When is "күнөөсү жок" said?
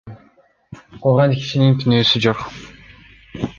1.83-2.43